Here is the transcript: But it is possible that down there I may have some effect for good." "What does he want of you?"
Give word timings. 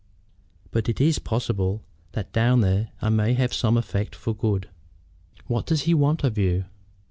But 0.71 0.89
it 0.89 0.99
is 0.99 1.19
possible 1.19 1.83
that 2.13 2.33
down 2.33 2.61
there 2.61 2.89
I 3.03 3.09
may 3.09 3.35
have 3.35 3.53
some 3.53 3.77
effect 3.77 4.15
for 4.15 4.33
good." 4.33 4.67
"What 5.45 5.67
does 5.67 5.83
he 5.83 5.93
want 5.93 6.23
of 6.23 6.39
you?" 6.39 6.65